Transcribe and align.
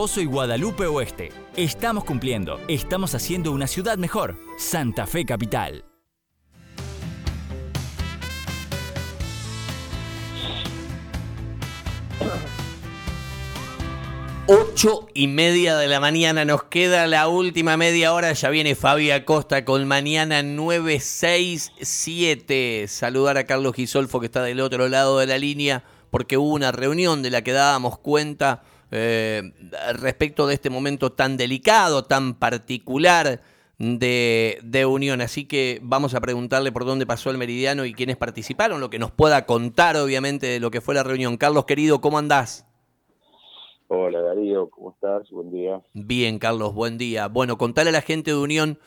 Y 0.00 0.24
Guadalupe 0.24 0.86
Oeste. 0.86 1.28
Estamos 1.56 2.04
cumpliendo. 2.04 2.58
Estamos 2.68 3.14
haciendo 3.14 3.52
una 3.52 3.66
ciudad 3.66 3.98
mejor. 3.98 4.38
Santa 4.56 5.06
Fe 5.06 5.26
Capital. 5.26 5.84
Ocho 14.46 15.06
y 15.12 15.26
media 15.26 15.76
de 15.76 15.86
la 15.86 16.00
mañana 16.00 16.46
nos 16.46 16.62
queda 16.62 17.06
la 17.06 17.28
última 17.28 17.76
media 17.76 18.14
hora. 18.14 18.32
Ya 18.32 18.48
viene 18.48 18.74
Fabi 18.74 19.10
Acosta 19.10 19.66
con 19.66 19.86
mañana 19.86 20.42
967. 20.42 22.86
Saludar 22.88 23.36
a 23.36 23.44
Carlos 23.44 23.74
Gisolfo 23.74 24.18
que 24.18 24.26
está 24.26 24.42
del 24.42 24.60
otro 24.60 24.88
lado 24.88 25.18
de 25.18 25.26
la 25.26 25.36
línea 25.36 25.84
porque 26.10 26.38
hubo 26.38 26.54
una 26.54 26.72
reunión 26.72 27.22
de 27.22 27.28
la 27.28 27.42
que 27.42 27.52
dábamos 27.52 27.98
cuenta 27.98 28.62
eh, 28.90 29.52
respecto 29.94 30.46
de 30.46 30.54
este 30.54 30.70
momento 30.70 31.12
tan 31.12 31.36
delicado, 31.36 32.04
tan 32.04 32.34
particular 32.34 33.40
de, 33.78 34.58
de, 34.62 34.86
Unión. 34.86 35.20
Así 35.20 35.46
que 35.46 35.80
vamos 35.82 36.14
a 36.14 36.20
preguntarle 36.20 36.72
por 36.72 36.84
dónde 36.84 37.06
pasó 37.06 37.30
el 37.30 37.38
meridiano 37.38 37.84
y 37.84 37.94
quiénes 37.94 38.16
participaron, 38.16 38.80
lo 38.80 38.90
que 38.90 38.98
nos 38.98 39.10
pueda 39.10 39.46
contar 39.46 39.96
obviamente 39.96 40.46
de 40.46 40.60
lo 40.60 40.70
que 40.70 40.80
fue 40.80 40.94
la 40.94 41.02
reunión. 41.02 41.36
Carlos, 41.36 41.64
querido, 41.64 42.00
¿cómo 42.00 42.18
andás? 42.18 42.66
Hola 43.92 44.20
Darío, 44.20 44.70
¿cómo 44.70 44.92
estás? 44.92 45.28
Buen 45.30 45.50
día. 45.50 45.80
Bien, 45.94 46.38
Carlos, 46.38 46.74
buen 46.74 46.96
día. 46.96 47.26
Bueno, 47.26 47.58
contale 47.58 47.90
a 47.90 47.92
la 47.92 48.02
gente 48.02 48.30
de 48.30 48.36
Unión 48.36 48.78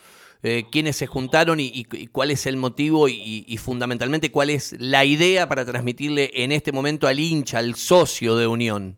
eh, 0.44 0.66
quiénes 0.72 0.96
se 0.96 1.08
juntaron 1.08 1.60
y, 1.60 1.86
cuál 2.12 2.32
es 2.32 2.46
el 2.46 2.56
motivo 2.56 3.10
y, 3.10 3.58
fundamentalmente 3.58 4.32
cuál 4.32 4.50
es 4.50 4.76
la 4.80 5.04
idea 5.04 5.50
para 5.50 5.66
transmitirle 5.66 6.32
en 6.34 6.52
este 6.52 6.72
momento 6.72 7.08
al 7.08 7.20
hincha, 7.20 7.60
al 7.60 7.76
socio 7.76 8.38
de 8.38 8.48
Unión. 8.48 8.98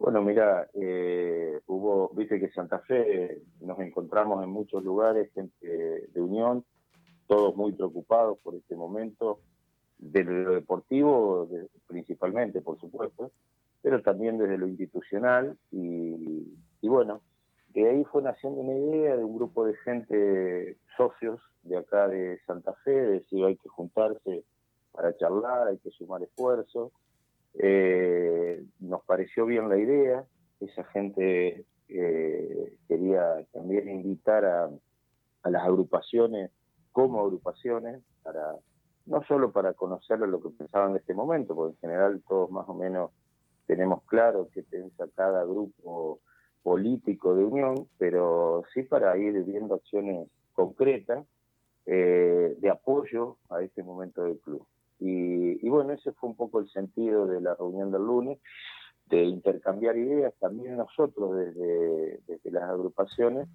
Bueno, 0.00 0.22
mira, 0.22 0.66
eh, 0.72 1.60
hubo, 1.66 2.08
viste 2.14 2.40
que 2.40 2.50
Santa 2.52 2.78
Fe 2.78 3.42
nos 3.60 3.78
encontramos 3.80 4.42
en 4.42 4.48
muchos 4.48 4.82
lugares, 4.82 5.30
gente 5.34 6.08
de 6.08 6.20
Unión, 6.22 6.64
todos 7.26 7.54
muy 7.54 7.72
preocupados 7.72 8.38
por 8.38 8.54
este 8.54 8.74
momento, 8.74 9.40
de 9.98 10.24
lo 10.24 10.54
deportivo 10.54 11.46
principalmente, 11.86 12.62
por 12.62 12.80
supuesto, 12.80 13.30
pero 13.82 14.00
también 14.00 14.38
desde 14.38 14.56
lo 14.56 14.68
institucional 14.68 15.58
y, 15.70 16.48
bueno, 16.80 17.20
de 17.74 17.90
ahí 17.90 18.02
fue 18.04 18.22
naciendo 18.22 18.62
una 18.62 18.78
idea 18.78 19.18
de 19.18 19.22
un 19.24 19.36
grupo 19.36 19.66
de 19.66 19.74
gente, 19.84 20.78
socios 20.96 21.42
de 21.62 21.76
acá 21.76 22.08
de 22.08 22.40
Santa 22.46 22.72
Fe, 22.84 22.90
de 22.90 23.10
decir 23.18 23.44
hay 23.44 23.56
que 23.56 23.68
juntarse 23.68 24.44
para 24.92 25.14
charlar, 25.18 25.68
hay 25.68 25.76
que 25.76 25.90
sumar 25.90 26.22
esfuerzos. 26.22 26.90
Eh, 27.54 28.64
nos 28.78 29.04
pareció 29.04 29.46
bien 29.46 29.68
la 29.68 29.78
idea, 29.78 30.24
esa 30.60 30.84
gente 30.84 31.64
eh, 31.88 32.76
quería 32.88 33.44
también 33.52 33.88
invitar 33.88 34.44
a, 34.44 34.70
a, 35.42 35.50
las 35.50 35.64
agrupaciones 35.64 36.50
como 36.92 37.20
agrupaciones, 37.20 38.02
para 38.22 38.54
no 39.06 39.22
solo 39.24 39.52
para 39.52 39.74
conocer 39.74 40.18
lo 40.20 40.40
que 40.40 40.50
pensaban 40.50 40.92
de 40.92 41.00
este 41.00 41.14
momento, 41.14 41.54
porque 41.54 41.74
en 41.74 41.80
general 41.80 42.22
todos 42.28 42.50
más 42.50 42.68
o 42.68 42.74
menos 42.74 43.10
tenemos 43.66 44.02
claro 44.04 44.48
qué 44.52 44.62
piensa 44.62 45.06
cada 45.14 45.44
grupo 45.44 46.20
político 46.62 47.34
de 47.34 47.44
unión, 47.44 47.88
pero 47.98 48.64
sí 48.74 48.82
para 48.82 49.16
ir 49.16 49.42
viendo 49.44 49.74
acciones 49.74 50.28
concretas 50.52 51.26
eh, 51.86 52.56
de 52.58 52.70
apoyo 52.70 53.38
a 53.48 53.62
este 53.62 53.82
momento 53.82 54.24
del 54.24 54.38
club. 54.40 54.66
Y, 55.00 55.68
bueno, 55.68 55.92
ese 55.92 56.12
fue 56.12 56.28
un 56.28 56.36
poco 56.36 56.60
el 56.60 56.68
sentido 56.68 57.26
de 57.26 57.40
la 57.40 57.54
reunión 57.54 57.90
del 57.90 58.02
lunes, 58.02 58.38
de 59.06 59.24
intercambiar 59.24 59.96
ideas. 59.96 60.34
También 60.38 60.76
nosotros 60.76 61.36
desde, 61.36 62.20
desde 62.26 62.50
las 62.50 62.64
agrupaciones 62.64 63.48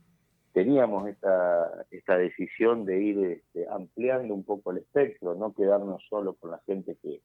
teníamos 0.53 1.07
esta, 1.07 1.85
esta 1.91 2.17
decisión 2.17 2.85
de 2.85 3.03
ir 3.03 3.19
este, 3.25 3.67
ampliando 3.69 4.33
un 4.33 4.43
poco 4.43 4.71
el 4.71 4.79
espectro, 4.79 5.35
no 5.35 5.53
quedarnos 5.53 6.01
solo 6.09 6.33
con 6.33 6.51
la 6.51 6.59
gente 6.65 6.97
que, 7.01 7.21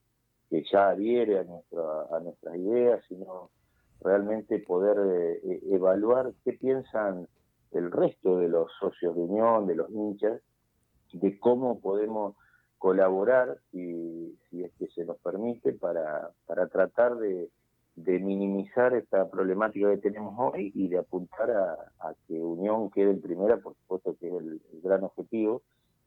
que 0.50 0.64
ya 0.70 0.90
adhiere 0.90 1.38
a, 1.38 1.44
nuestra, 1.44 1.82
a 2.12 2.20
nuestras 2.20 2.56
ideas, 2.56 3.02
sino 3.08 3.50
realmente 4.00 4.58
poder 4.58 5.40
eh, 5.44 5.60
evaluar 5.70 6.32
qué 6.44 6.54
piensan 6.54 7.28
el 7.72 7.90
resto 7.92 8.38
de 8.38 8.48
los 8.48 8.70
socios 8.80 9.14
de 9.14 9.22
unión, 9.22 9.66
de 9.66 9.76
los 9.76 9.90
hinchas, 9.90 10.42
de 11.12 11.38
cómo 11.38 11.80
podemos 11.80 12.34
colaborar, 12.80 13.58
si, 13.70 14.34
es 14.52 14.72
que 14.78 14.88
se 14.94 15.04
nos 15.04 15.18
permite, 15.18 15.74
para, 15.74 16.30
para 16.46 16.66
tratar 16.66 17.16
de, 17.18 17.48
minimizar 17.96 18.94
esta 18.94 19.30
problemática 19.30 19.90
que 19.90 19.98
tenemos 19.98 20.34
hoy 20.38 20.72
y 20.74 20.88
de 20.88 20.98
apuntar 20.98 21.50
a, 21.50 22.14
que 22.26 22.40
Unión 22.40 22.90
quede 22.90 23.10
en 23.10 23.20
primera, 23.20 23.58
por 23.58 23.74
supuesto 23.74 24.16
que 24.18 24.28
es 24.28 24.32
el 24.32 24.60
gran 24.82 25.04
objetivo, 25.04 25.60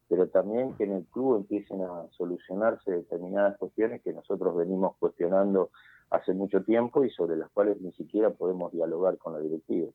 pero 0.09 0.27
también 0.27 0.73
que 0.73 0.85
en 0.85 0.93
el 0.93 1.05
club 1.05 1.37
empiecen 1.37 1.81
a 1.81 2.07
solucionarse 2.17 2.91
determinadas 2.91 3.57
cuestiones 3.59 4.01
que 4.01 4.11
nosotros 4.11 4.55
venimos 4.57 4.95
cuestionando 4.97 5.69
hace 6.09 6.33
mucho 6.33 6.63
tiempo 6.63 7.05
y 7.05 7.11
sobre 7.11 7.37
las 7.37 7.51
cuales 7.51 7.79
ni 7.81 7.91
siquiera 7.91 8.31
podemos 8.31 8.71
dialogar 8.71 9.19
con 9.19 9.33
la 9.33 9.39
directiva. 9.39 9.91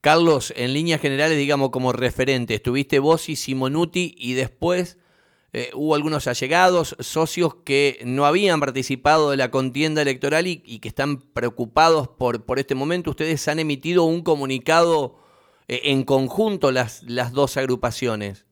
Carlos, 0.00 0.54
en 0.56 0.72
líneas 0.72 1.00
generales, 1.00 1.36
digamos 1.36 1.70
como 1.70 1.92
referente, 1.92 2.54
estuviste 2.54 3.00
vos 3.00 3.28
y 3.28 3.34
Simonuti 3.34 4.14
y 4.16 4.34
después 4.34 5.00
eh, 5.52 5.70
hubo 5.74 5.94
algunos 5.94 6.26
allegados, 6.26 6.96
socios 7.00 7.54
que 7.64 8.00
no 8.04 8.26
habían 8.26 8.60
participado 8.60 9.30
de 9.30 9.36
la 9.36 9.50
contienda 9.50 10.02
electoral 10.02 10.46
y, 10.46 10.80
que 10.80 10.88
están 10.88 11.18
preocupados 11.32 12.08
por, 12.08 12.44
por 12.44 12.58
este 12.58 12.74
momento. 12.74 13.10
Ustedes 13.10 13.46
han 13.48 13.58
emitido 13.58 14.04
un 14.04 14.22
comunicado 14.22 15.16
eh, 15.68 15.80
en 15.84 16.04
conjunto 16.04 16.72
las, 16.72 17.02
las 17.04 17.32
dos 17.32 17.56
agrupaciones. 17.56 18.46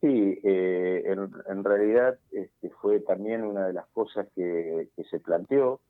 Sí, 0.00 0.38
eh, 0.44 1.02
en, 1.06 1.64
realidad 1.64 2.18
este, 2.30 2.70
fue 2.80 3.00
también 3.00 3.42
una 3.42 3.66
de 3.66 3.72
las 3.72 3.86
cosas 3.88 4.26
que, 4.34 4.88
se 5.10 5.20
planteó, 5.20 5.80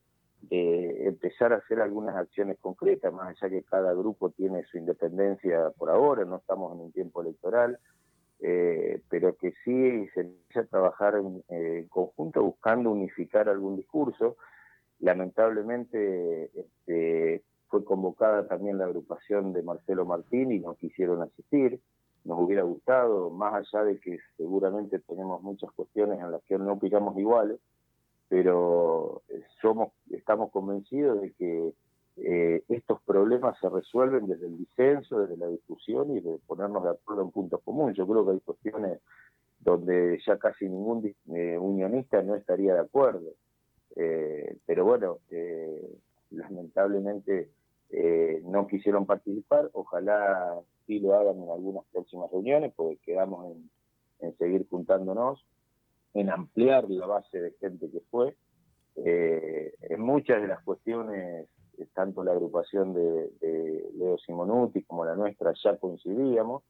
empezar 0.50 1.53
a 1.53 1.56
hacer 1.56 1.81
algunas 1.81 2.15
acciones 2.16 2.59
concretas, 2.61 3.12
más 3.12 3.37
allá 3.43 3.50
que 3.50 3.62
cada 3.62 3.93
grupo 3.93 4.31
tiene 4.31 4.62
su 4.65 4.78
independencia 4.78 5.71
por 5.78 5.91
ahora, 5.91 6.25
no 6.25 6.37
estamos 6.37 6.72
en 6.75 6.81
un 6.81 6.93
tiempo 6.93 7.22
electoral, 7.22 7.78
eh, 8.41 9.00
pero 9.09 9.37
que 9.37 9.53
sí 9.65 10.09
se 10.15 10.21
empieza 10.21 10.61
a 10.61 10.65
trabajar 10.65 11.15
en, 11.17 11.43
en, 11.49 11.89
conjunto 11.89 12.43
buscando 12.43 12.91
unificar 12.91 13.49
algún 13.49 13.77
discurso. 13.77 14.37
Lamentablemente 15.00 16.50
este, 16.55 17.43
fue 17.69 17.84
convocada 17.84 18.47
también 18.47 18.78
la 18.78 18.84
agrupación 18.84 19.53
de 19.53 19.62
Marcelo 19.62 20.05
Martín 20.05 20.53
y 20.53 20.61
no 20.61 20.75
quisieron 20.75 21.23
asistir 21.23 21.81
nos 22.25 22.41
hubiera 22.41 22.62
gustado, 22.62 23.31
más 23.31 23.55
allá 23.55 23.84
de 23.84 24.00
que 24.00 24.19
seguramente 24.37 24.99
tenemos 25.00 25.43
muchas 25.43 25.71
cuestiones 25.73 26.21
en 26.21 26.33
las 26.33 26.43
que 26.44 26.59
no 26.59 26.73
opinamos 26.73 27.17
iguales, 27.19 27.61
pero 28.28 29.23
eh, 29.28 29.43
somos, 29.61 29.93
estamos 30.11 30.50
convencidos 30.50 31.21
de 31.21 31.33
que 31.33 31.73
eh, 32.16 32.62
estos 32.69 33.02
problemas 33.02 33.58
se 33.60 33.69
resuelven 33.69 34.26
desde 34.26 34.47
el 34.47 34.58
disenso, 34.58 35.20
desde 35.20 35.36
la 35.36 35.48
discusión 35.48 36.16
y 36.16 36.20
de 36.20 36.38
ponernos 36.47 36.84
de 36.84 36.91
acuerdo 36.91 37.22
en 37.22 37.30
puntos 37.30 37.60
comunes. 37.62 37.97
Yo 37.97 38.06
creo 38.06 38.25
que 38.25 38.32
hay 38.32 38.41
cuestiones 38.41 39.00
donde 39.60 40.20
ya 40.26 40.38
casi 40.38 40.69
ningún 40.69 41.14
eh, 41.34 41.58
unionista 41.58 42.22
no 42.22 42.34
estaría 42.34 42.75
de 42.75 42.80
acuerdo. 42.80 43.32
pero 44.66 44.84
bueno, 44.84 45.19
lamentablemente 46.30 47.50
no 48.44 48.66
quisieron 48.66 49.06
participar. 49.06 49.70
Ojalá 49.72 50.60
sí 50.86 50.98
lo 51.00 51.14
hagan 51.14 51.42
en 51.42 51.50
algunas 51.50 51.84
próximas 51.92 52.31
reuniones, 52.31 52.72
porque 52.75 52.98
quedamos 52.98 53.56
en, 54.20 54.36
seguir 54.38 54.66
juntándonos, 54.69 55.44
en 56.14 56.31
ampliar 56.31 56.88
la 56.88 57.06
base 57.06 57.41
de 57.41 57.52
gente 57.60 57.91
que 57.91 58.00
fue. 58.10 58.36
Eh, 58.96 59.75
en 59.81 60.00
muchas 60.00 60.41
de 60.41 60.48
las 60.48 60.62
cuestiones, 60.62 61.46
eh, 61.46 61.48
tanto 61.93 62.25
la 62.25 62.33
agrupación 62.33 62.94
de, 62.94 63.91
Leo 63.97 64.19
Simonuti 64.19 64.82
como 64.82 65.05
la 65.05 65.15
nuestra 65.15 65.53
ya 65.62 65.76
coincidíamos, 65.76 66.62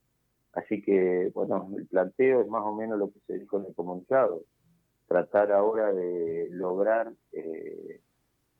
así 0.52 0.82
que, 0.82 1.30
bueno, 1.34 1.68
el 1.76 1.86
planteo 1.86 2.42
es 2.42 2.48
más 2.48 2.62
o 2.64 2.74
menos 2.74 2.98
lo 2.98 3.10
que 3.10 3.20
se 3.26 3.38
dijo 3.38 3.58
en 3.58 3.66
el 3.66 3.74
comunicado, 3.74 4.42
tratar 5.06 5.52
ahora 5.52 5.92
de 5.92 6.48
lograr, 6.50 7.12
eh, 7.32 8.00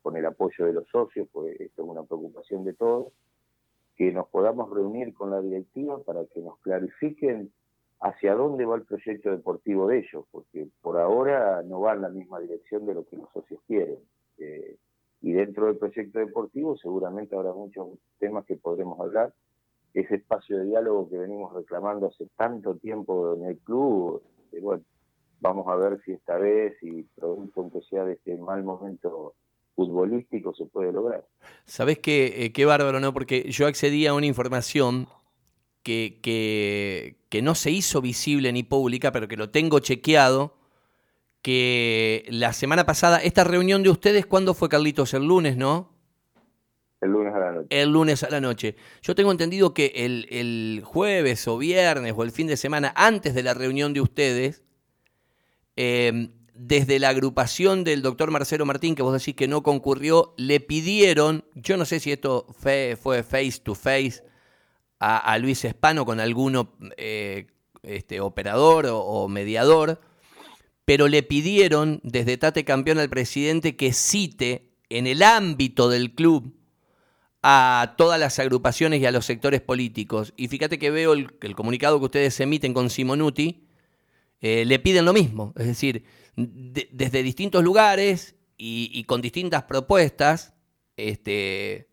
con 0.01 0.15
el 0.17 0.25
apoyo 0.27 0.65
de 0.65 0.73
los 0.73 0.87
socios, 0.89 1.27
pues 1.31 1.59
esto 1.59 1.81
es 1.81 1.89
una 1.89 2.03
preocupación 2.03 2.63
de 2.63 2.73
todos, 2.73 3.11
que 3.95 4.11
nos 4.11 4.27
podamos 4.27 4.69
reunir 4.69 5.15
con 5.15 5.31
la 5.31 5.41
directiva 5.41 5.99
para 6.03 6.25
que 6.25 6.41
nos 6.41 6.59
clarifiquen 6.59 7.51
hacia 8.01 8.35
dónde 8.35 8.65
va 8.65 8.75
el 8.75 8.83
proyecto 8.83 9.31
deportivo 9.31 9.87
de 9.87 9.99
ellos, 9.99 10.25
porque 10.31 10.67
por 10.81 10.99
ahora 10.99 11.63
no 11.63 11.79
va 11.79 11.93
en 11.93 12.01
la 12.01 12.09
misma 12.09 12.39
dirección 12.39 12.85
de 12.85 12.93
lo 12.93 13.05
que 13.07 13.17
los 13.17 13.31
socios 13.31 13.59
quieren. 13.65 13.97
Eh, 14.37 14.77
y 15.25 15.33
dentro 15.33 15.65
del 15.65 15.77
proyecto 15.77 16.19
deportivo 16.19 16.77
seguramente 16.77 17.35
habrá 17.35 17.51
muchos 17.51 17.97
temas 18.19 18.45
que 18.45 18.57
podremos 18.57 18.99
hablar. 18.99 19.33
Ese 19.91 20.17
espacio 20.17 20.59
de 20.59 20.65
diálogo 20.65 21.09
que 21.09 21.17
venimos 21.17 21.51
reclamando 21.51 22.05
hace 22.05 22.27
tanto 22.37 22.75
tiempo 22.75 23.33
en 23.33 23.45
el 23.45 23.57
club, 23.57 24.21
eh, 24.51 24.59
bueno, 24.61 24.83
vamos 25.39 25.67
a 25.67 25.77
ver 25.77 25.99
si 26.05 26.11
esta 26.11 26.37
vez, 26.37 26.75
y 26.83 27.01
producto 27.15 27.61
aunque 27.61 27.81
sea 27.89 28.05
de 28.05 28.13
este 28.13 28.37
mal 28.37 28.63
momento 28.63 29.33
futbolístico 29.75 30.53
se 30.53 30.67
puede 30.67 30.91
lograr. 30.91 31.25
Sabes 31.65 31.97
qué, 31.97 32.45
eh, 32.45 32.53
qué 32.53 32.65
bárbaro, 32.65 32.99
¿no? 32.99 33.11
Porque 33.11 33.49
yo 33.49 33.65
accedí 33.65 34.05
a 34.05 34.13
una 34.13 34.27
información 34.27 35.07
que, 35.81 36.19
que, 36.21 37.15
que 37.29 37.41
no 37.41 37.55
se 37.55 37.71
hizo 37.71 37.99
visible 37.99 38.53
ni 38.53 38.61
pública, 38.61 39.11
pero 39.11 39.27
que 39.27 39.37
lo 39.37 39.49
tengo 39.49 39.79
chequeado, 39.79 40.53
que 41.45 42.25
la 42.29 42.53
semana 42.53 42.87
pasada, 42.87 43.19
esta 43.19 43.43
reunión 43.43 43.83
de 43.83 43.91
ustedes, 43.91 44.25
¿cuándo 44.25 44.55
fue, 44.55 44.67
Carlitos? 44.67 45.13
El 45.13 45.25
lunes, 45.25 45.57
¿no? 45.57 45.91
El 46.99 47.11
lunes 47.11 47.35
a 47.35 47.37
la 47.37 47.51
noche. 47.51 47.67
El 47.69 47.91
lunes 47.91 48.23
a 48.23 48.29
la 48.31 48.41
noche. 48.41 48.75
Yo 49.03 49.13
tengo 49.13 49.31
entendido 49.31 49.71
que 49.71 49.93
el, 49.93 50.25
el 50.31 50.81
jueves 50.83 51.47
o 51.47 51.59
viernes 51.59 52.15
o 52.17 52.23
el 52.23 52.31
fin 52.31 52.47
de 52.47 52.57
semana, 52.57 52.91
antes 52.95 53.35
de 53.35 53.43
la 53.43 53.53
reunión 53.53 53.93
de 53.93 54.01
ustedes, 54.01 54.63
eh, 55.75 56.31
desde 56.55 56.97
la 56.97 57.09
agrupación 57.09 57.83
del 57.83 58.01
doctor 58.01 58.31
Marcelo 58.31 58.65
Martín, 58.65 58.95
que 58.95 59.03
vos 59.03 59.13
decís 59.13 59.35
que 59.35 59.47
no 59.47 59.61
concurrió, 59.61 60.33
le 60.37 60.59
pidieron, 60.61 61.45
yo 61.53 61.77
no 61.77 61.85
sé 61.85 61.99
si 61.99 62.11
esto 62.11 62.47
fue, 62.57 62.97
fue 62.99 63.21
face 63.21 63.59
to 63.63 63.75
face 63.75 64.23
a, 64.99 65.19
a 65.19 65.37
Luis 65.37 65.63
Espano 65.63 66.07
con 66.07 66.19
alguno 66.19 66.73
eh, 66.97 67.45
este, 67.83 68.19
operador 68.19 68.87
o, 68.87 68.97
o, 68.97 69.27
mediador, 69.27 70.01
pero 70.85 71.07
le 71.07 71.23
pidieron 71.23 71.99
desde 72.03 72.37
Tate 72.37 72.63
Campeón 72.63 72.99
al 72.99 73.09
presidente 73.09 73.75
que 73.75 73.91
cite 73.91 74.71
en 74.89 75.07
el 75.07 75.23
ámbito 75.23 75.89
del 75.89 76.13
club 76.13 76.55
a 77.41 77.95
todas 77.97 78.19
las 78.19 78.39
agrupaciones 78.39 79.01
y 79.01 79.05
a 79.05 79.11
los 79.11 79.25
sectores 79.25 79.61
políticos. 79.61 80.33
Y 80.37 80.47
fíjate 80.47 80.79
que 80.79 80.91
veo 80.91 81.13
el, 81.13 81.55
comunicado 81.55 81.99
que 81.99 82.05
ustedes 82.05 82.39
emiten 82.39 82.73
con 82.73 82.89
Simonuti, 82.89 83.67
eh, 84.41 84.65
le 84.65 84.79
piden 84.79 85.05
lo 85.05 85.13
mismo, 85.13 85.53
es 85.55 85.67
decir, 85.67 86.03
de, 86.35 86.87
desde 86.91 87.23
distintos 87.23 87.63
lugares 87.63 88.35
y, 88.57 89.03
con 89.05 89.21
distintas 89.21 89.63
propuestas, 89.63 90.53
este, 90.97 91.89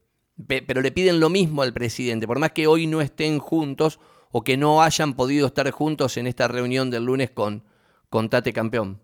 pe, 0.46 0.62
pero 0.62 0.80
le 0.80 0.92
piden 0.92 1.18
lo 1.18 1.28
mismo 1.28 1.62
al 1.62 1.72
presidente, 1.72 2.26
por 2.26 2.38
más 2.38 2.52
que 2.52 2.66
hoy 2.66 2.86
no 2.86 3.00
estén 3.00 3.38
juntos 3.38 4.00
o 4.30 4.44
que 4.44 4.56
no 4.56 4.82
hayan 4.82 5.14
podido 5.14 5.46
estar 5.46 5.70
juntos 5.70 6.16
en 6.16 6.26
esta 6.26 6.48
reunión 6.48 6.90
del 6.90 7.04
lunes 7.04 7.30
con, 7.30 7.64
con 8.12 8.28
Tate 8.28 8.52
Campeón. 8.52 9.00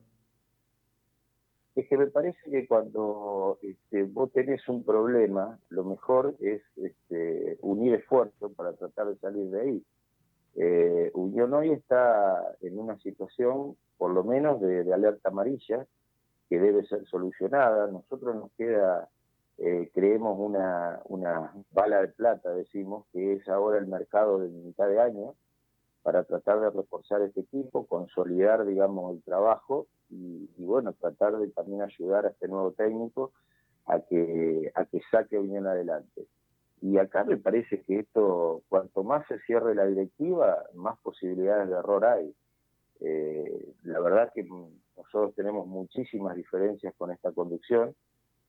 Es 1.74 1.88
que 1.88 1.96
me 1.96 2.08
parece 2.08 2.38
que 2.50 2.66
cuando 2.68 3.58
este, 3.62 4.02
vos 4.02 4.30
tenés 4.32 4.68
un 4.68 4.84
problema, 4.84 5.58
lo 5.70 5.84
mejor 5.84 6.36
es 6.40 6.60
este, 6.76 7.56
unir 7.62 7.94
esfuerzos 7.94 8.52
para 8.52 8.74
tratar 8.74 9.06
de 9.06 9.16
salir 9.16 9.46
de 9.46 9.60
ahí. 9.62 9.82
Eh, 10.56 11.10
Unión 11.14 11.54
hoy 11.54 11.70
está 11.70 12.54
en 12.60 12.78
una 12.78 12.98
situación, 12.98 13.78
por 13.96 14.10
lo 14.10 14.24
menos, 14.24 14.60
de, 14.60 14.84
de, 14.84 14.92
alerta 14.92 15.30
amarilla, 15.30 15.86
que 16.50 16.60
debe 16.60 16.84
ser 16.84 17.06
solucionada. 17.06 17.86
Nosotros 17.86 18.34
nos 18.36 18.52
queda, 18.58 19.08
eh, 19.56 19.90
creemos, 19.94 20.36
una, 20.38 21.00
una 21.04 21.54
bala 21.70 22.02
de 22.02 22.08
plata, 22.08 22.50
decimos, 22.50 23.06
que 23.14 23.32
es 23.32 23.48
ahora 23.48 23.78
el 23.78 23.86
mercado 23.86 24.38
de 24.38 24.48
mitad 24.48 24.86
de 24.86 25.00
año, 25.00 25.34
para 26.08 26.24
tratar 26.24 26.58
de 26.60 26.70
reforzar 26.70 27.20
este 27.20 27.40
equipo, 27.40 27.86
consolidar, 27.86 28.64
digamos, 28.64 29.14
el 29.14 29.22
trabajo 29.24 29.88
y, 30.08 30.48
bueno, 30.56 30.94
tratar 30.94 31.36
de 31.36 31.48
también 31.48 31.82
ayudar 31.82 32.24
a 32.24 32.30
este 32.30 32.48
nuevo 32.48 32.72
técnico 32.72 33.32
a 33.84 34.00
que, 34.00 34.72
a 34.74 34.86
que 34.86 35.02
saque 35.10 35.36
Unión 35.36 35.66
adelante. 35.66 36.26
Y 36.80 36.96
acá 36.96 37.24
me 37.24 37.36
parece 37.36 37.82
que 37.82 37.98
esto, 37.98 38.62
cuanto 38.70 39.04
más 39.04 39.26
se 39.26 39.38
cierre 39.40 39.74
la 39.74 39.84
directiva, 39.84 40.64
más 40.72 40.98
posibilidades 41.00 41.68
de 41.68 41.74
error 41.74 42.02
hay. 42.06 42.34
Eh, 43.00 43.74
la 43.82 44.00
verdad 44.00 44.32
que 44.34 44.48
nosotros 44.96 45.34
tenemos 45.34 45.66
muchísimas 45.66 46.36
diferencias 46.36 46.94
con 46.96 47.10
esta 47.10 47.32
conducción, 47.32 47.94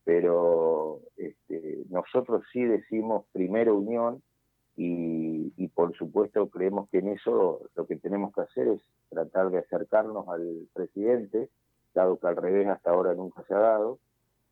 pero 0.06 1.02
este, 1.18 1.84
nosotros 1.90 2.42
sí 2.54 2.64
decimos 2.64 3.26
primero 3.34 3.76
unión 3.76 4.24
y, 4.78 5.29
y, 5.60 5.68
por 5.68 5.94
supuesto 5.98 6.50
creemos 6.50 6.90
que 6.90 7.00
en 7.00 7.10
eso 7.10 7.60
lo 7.76 7.86
que 7.86 7.98
tenemos 7.98 8.34
que 8.34 8.42
hacer 8.42 8.70
es 8.70 8.82
tratar 9.10 9.50
de 9.50 9.58
acercarnos 9.58 10.26
al 10.30 10.70
presidente, 10.74 11.50
dado 11.94 12.18
que 12.18 12.28
al 12.28 12.38
revés 12.38 12.70
hasta 12.70 12.92
ahora 12.92 13.14
nunca 13.14 13.44
se 13.44 13.54
ha 13.54 13.60
dado, 13.60 14.00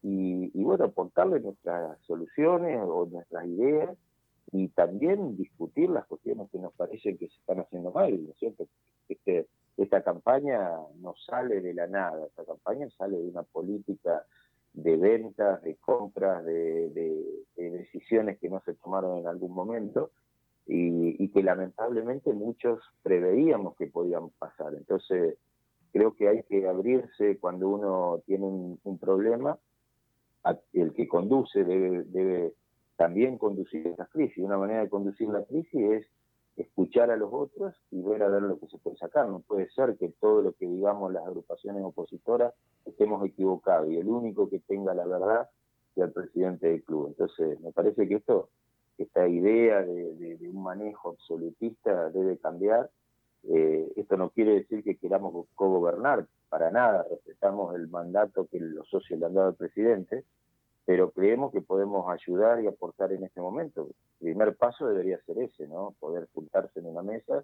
y, 0.03 0.51
y, 0.53 0.63
bueno, 0.65 0.83
aportarle 0.83 1.39
nuestras 1.39 1.97
soluciones 2.01 2.81
o 2.83 3.05
nuestras 3.05 3.45
ideas 3.45 3.97
y 4.51 4.67
también 4.67 5.37
discutir 5.37 5.89
las 5.89 6.05
cuestiones 6.07 6.49
que 6.51 6.59
nos 6.59 6.73
parecen 6.73 7.17
que 7.17 7.29
se 7.29 7.35
están 7.35 7.61
haciendo 7.61 7.91
mal, 7.91 8.11
¿no 8.25 8.31
es 8.31 8.37
cierto? 8.37 8.67
Este, 9.07 9.47
esta 9.77 10.03
campaña 10.03 10.71
no 10.99 11.15
sale 11.25 11.61
de 11.61 11.73
la 11.73 11.87
nada, 11.87 12.25
esta 12.25 12.43
campaña 12.43 12.89
sale 12.97 13.17
de 13.17 13.29
una 13.29 13.43
política 13.43 14.25
de 14.73 14.97
ventas, 14.97 15.63
de 15.63 15.75
compras, 15.75 16.43
de, 16.43 16.89
de, 16.89 17.25
de 17.55 17.69
decisiones 17.69 18.37
que 18.39 18.49
no 18.49 18.61
se 18.65 18.73
tomaron 18.73 19.19
en 19.19 19.27
algún 19.27 19.53
momento 19.53 20.11
y, 20.67 21.23
y, 21.23 21.29
que 21.29 21.43
lamentablemente 21.43 22.33
muchos 22.33 22.79
preveíamos 23.03 23.75
que 23.75 23.87
podían 23.87 24.29
pasar. 24.37 24.73
Entonces, 24.73 25.37
creo 25.91 26.15
que 26.15 26.27
hay 26.27 26.43
que 26.43 26.67
abrirse 26.67 27.37
cuando 27.39 27.69
uno 27.69 28.21
tiene 28.25 28.45
un, 28.45 28.79
un 28.83 28.97
problema 28.97 29.57
el 30.73 30.93
que 30.93 31.07
conduce 31.07 31.63
debe, 31.63 32.03
debe 32.03 32.53
también 32.95 33.37
conducir 33.37 33.93
las 33.97 34.09
crisis. 34.09 34.43
Una 34.43 34.57
manera 34.57 34.81
de 34.81 34.89
conducir 34.89 35.29
la 35.29 35.43
crisis 35.43 35.81
es 35.91 36.07
escuchar 36.55 37.11
a 37.11 37.17
los 37.17 37.29
otros 37.31 37.75
y 37.91 38.01
ver 38.01 38.23
a 38.23 38.29
ver 38.29 38.41
lo 38.41 38.59
que 38.59 38.67
se 38.67 38.77
puede 38.77 38.97
sacar. 38.97 39.27
No 39.29 39.39
puede 39.39 39.69
ser 39.69 39.97
que 39.97 40.09
todo 40.19 40.41
lo 40.41 40.53
que 40.53 40.67
digamos 40.67 41.13
las 41.13 41.25
agrupaciones 41.25 41.83
opositoras 41.83 42.53
estemos 42.85 43.23
equivocados 43.25 43.89
y 43.89 43.97
el 43.97 44.07
único 44.07 44.49
que 44.49 44.59
tenga 44.59 44.93
la 44.93 45.05
verdad 45.05 45.49
sea 45.93 46.05
el 46.05 46.11
presidente 46.11 46.67
del 46.67 46.83
club. 46.83 47.07
Entonces, 47.07 47.59
me 47.61 47.71
parece 47.71 48.07
que 48.07 48.15
esto, 48.15 48.49
esta 48.97 49.27
idea 49.27 49.81
de, 49.81 50.37
un 50.49 50.63
manejo 50.63 51.09
absolutista 51.09 52.09
debe 52.09 52.37
cambiar. 52.37 52.89
Eh, 53.43 53.91
esto 53.95 54.17
no 54.17 54.29
quiere 54.29 54.55
decir 54.55 54.83
que 54.83 54.97
queramos 54.97 55.47
co-gobernar, 55.55 56.27
para 56.49 56.71
nada, 56.71 57.05
respetamos 57.09 57.75
el 57.75 57.87
mandato 57.87 58.47
que 58.47 58.59
los 58.59 58.87
socios 58.89 59.19
le 59.19 59.25
han 59.25 59.33
dado 59.33 59.49
al 59.49 59.55
presidente, 59.55 60.23
pero 60.85 61.11
creemos 61.11 61.51
que 61.51 61.61
podemos 61.61 62.09
ayudar 62.09 62.63
y 62.63 62.67
aportar 62.67 63.11
en 63.11 63.23
este 63.23 63.41
momento. 63.41 63.89
El 64.21 64.27
primer 64.27 64.55
paso 64.55 64.87
debería 64.87 65.19
ser 65.25 65.39
ese, 65.39 65.67
¿no? 65.67 65.93
Poder 65.99 66.27
juntarse 66.33 66.79
en 66.79 66.85
una 66.85 67.03
mesa, 67.03 67.43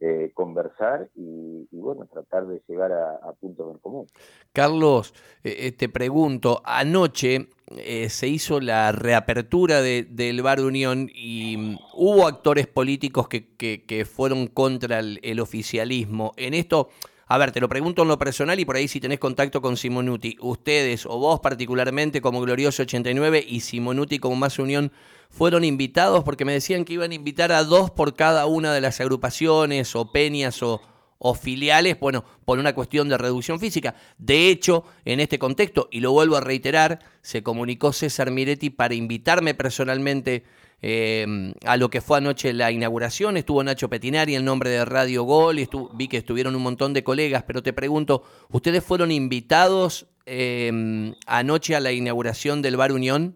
eh, 0.00 0.30
conversar 0.34 1.08
y, 1.14 1.66
bueno, 1.72 2.06
tratar 2.06 2.46
de 2.46 2.62
llegar 2.68 2.92
a, 2.92 3.32
puntos 3.40 3.72
en 3.72 3.78
común. 3.78 4.06
Carlos, 4.52 5.14
eh, 5.42 5.72
te 5.72 5.88
pregunto, 5.88 6.60
anoche 6.64 7.48
eh, 7.76 8.08
se 8.10 8.28
hizo 8.28 8.60
la 8.60 8.92
reapertura 8.92 9.80
de, 9.80 10.02
del 10.02 10.42
Bar 10.42 10.60
Unión 10.60 11.10
y 11.14 11.56
um, 11.56 11.78
hubo 11.94 12.26
actores 12.26 12.66
políticos 12.66 13.28
que, 13.28 13.54
que, 13.56 14.04
fueron 14.04 14.48
contra 14.48 14.98
el 14.98 15.40
oficialismo. 15.40 16.32
En 16.36 16.54
esto... 16.54 16.88
A 17.28 17.38
ver, 17.38 17.50
te 17.50 17.60
lo 17.60 17.68
pregunto 17.68 18.02
en 18.02 18.08
lo 18.08 18.20
personal 18.20 18.60
y 18.60 18.64
por 18.64 18.76
ahí 18.76 18.86
si 18.86 19.00
tenés 19.00 19.18
contacto 19.18 19.60
con 19.60 19.76
Simonuti. 19.76 20.36
Ustedes 20.40 21.06
o 21.06 21.18
vos 21.18 21.40
particularmente 21.40 22.20
como 22.20 22.40
Glorioso 22.40 22.84
89 22.84 23.44
y 23.48 23.60
Simonuti 23.60 24.20
como 24.20 24.36
Más 24.36 24.60
Unión 24.60 24.92
fueron 25.28 25.64
invitados 25.64 26.22
porque 26.22 26.44
me 26.44 26.52
decían 26.52 26.84
que 26.84 26.92
iban 26.92 27.10
a 27.10 27.16
invitar 27.16 27.50
a 27.50 27.64
dos 27.64 27.90
por 27.90 28.14
cada 28.14 28.46
una 28.46 28.72
de 28.72 28.80
las 28.80 29.00
agrupaciones 29.00 29.96
o 29.96 30.12
peñas 30.12 30.62
o, 30.62 30.80
o 31.18 31.34
filiales, 31.34 31.98
bueno, 31.98 32.24
por 32.44 32.60
una 32.60 32.76
cuestión 32.76 33.08
de 33.08 33.18
reducción 33.18 33.58
física. 33.58 33.96
De 34.18 34.48
hecho, 34.48 34.84
en 35.04 35.18
este 35.18 35.40
contexto, 35.40 35.88
y 35.90 35.98
lo 35.98 36.12
vuelvo 36.12 36.36
a 36.36 36.40
reiterar, 36.40 37.00
se 37.22 37.42
comunicó 37.42 37.92
César 37.92 38.30
Miretti 38.30 38.70
para 38.70 38.94
invitarme 38.94 39.54
personalmente 39.54 40.44
eh, 40.88 41.26
a 41.64 41.76
lo 41.76 41.88
que 41.90 42.00
fue 42.00 42.18
anoche 42.18 42.52
la 42.52 42.70
inauguración. 42.70 43.36
Estuvo 43.36 43.64
Nacho 43.64 43.90
Petinari 43.90 44.36
en 44.36 44.44
nombre 44.44 44.70
de 44.70 44.84
Radio 44.84 45.24
Gol 45.24 45.58
y 45.58 45.68
vi 45.94 46.06
que 46.06 46.18
estuvieron 46.18 46.54
un 46.54 46.62
montón 46.62 46.94
de 46.94 47.02
colegas, 47.02 47.42
pero 47.42 47.60
te 47.60 47.72
pregunto, 47.72 48.22
¿ustedes 48.52 48.84
fueron 48.84 49.10
invitados 49.10 50.08
eh, 50.26 51.12
anoche 51.26 51.74
a 51.74 51.80
la 51.80 51.90
inauguración 51.90 52.62
del 52.62 52.76
Bar 52.76 52.92
Unión? 52.92 53.34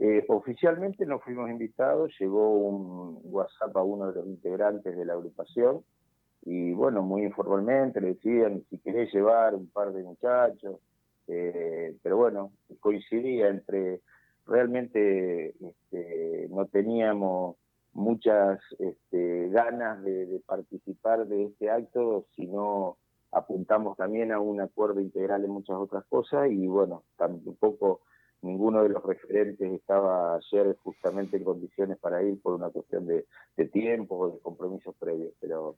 Eh, 0.00 0.22
oficialmente 0.28 1.06
no 1.06 1.18
fuimos 1.18 1.48
invitados, 1.48 2.12
llegó 2.20 2.58
un 2.58 3.18
WhatsApp 3.24 3.74
a 3.74 3.82
uno 3.82 4.08
de 4.08 4.16
los 4.16 4.26
integrantes 4.26 4.94
de 4.94 5.06
la 5.06 5.14
agrupación 5.14 5.80
y 6.44 6.72
bueno, 6.72 7.00
muy 7.00 7.22
informalmente 7.22 8.02
le 8.02 8.08
decían 8.08 8.62
si 8.68 8.76
querés 8.80 9.10
llevar 9.14 9.54
un 9.54 9.70
par 9.70 9.94
de 9.94 10.02
muchachos, 10.02 10.78
eh, 11.28 11.96
pero 12.02 12.18
bueno, 12.18 12.52
coincidía 12.80 13.48
entre 13.48 14.02
realmente 14.46 15.54
este, 15.60 16.48
no 16.50 16.66
teníamos 16.66 17.56
muchas 17.92 18.60
este, 18.78 19.48
ganas 19.50 20.02
de, 20.02 20.40
participar 20.46 21.26
de 21.26 21.44
este 21.44 21.70
acto, 21.70 22.26
sino 22.34 22.96
apuntamos 23.30 23.96
también 23.96 24.32
a 24.32 24.40
un 24.40 24.60
acuerdo 24.60 25.00
integral 25.00 25.44
en 25.44 25.50
muchas 25.50 25.76
otras 25.76 26.04
cosas 26.06 26.50
y 26.50 26.66
bueno, 26.66 27.02
tampoco 27.16 28.00
ninguno 28.42 28.82
de 28.82 28.90
los 28.90 29.02
referentes 29.04 29.72
estaba 29.72 30.36
ayer 30.36 30.76
justamente 30.82 31.36
en 31.36 31.44
condiciones 31.44 31.98
para 31.98 32.22
ir 32.22 32.40
por 32.40 32.54
una 32.54 32.70
cuestión 32.70 33.06
de, 33.06 33.26
de 33.56 33.68
tiempo 33.68 34.18
o 34.18 34.30
de 34.30 34.38
compromisos 34.40 34.94
previos, 34.96 35.32
pero 35.40 35.76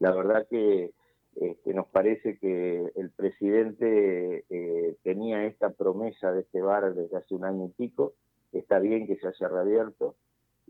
la 0.00 0.12
verdad 0.12 0.46
que 0.48 0.92
este, 1.36 1.74
nos 1.74 1.86
parece 1.88 2.38
que 2.38 2.90
el 2.96 3.10
presidente 3.10 4.44
eh, 4.50 4.96
tenía 5.02 5.44
esta 5.46 5.70
promesa 5.70 6.32
de 6.32 6.40
este 6.40 6.60
bar 6.60 6.94
desde 6.94 7.16
hace 7.16 7.34
un 7.34 7.44
año 7.44 7.66
y 7.66 7.68
pico, 7.70 8.14
está 8.52 8.78
bien 8.78 9.06
que 9.06 9.16
se 9.16 9.28
haya 9.28 9.48
reabierto 9.48 10.16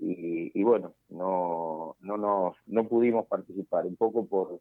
y, 0.03 0.63
bueno, 0.63 0.95
no, 1.11 1.97
no, 2.01 2.17
nos, 2.17 2.57
no 2.67 2.89
pudimos 2.89 3.27
participar, 3.27 3.85
un 3.85 3.97
poco 3.97 4.27
por, 4.27 4.61